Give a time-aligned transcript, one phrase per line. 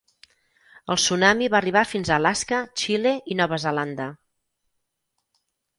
[0.93, 4.13] El tsunami va arribar fins a Alaska, Xile i Nova Zelanda.